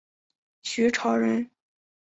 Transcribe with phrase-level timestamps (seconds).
[0.63, 1.47] 徐潮人。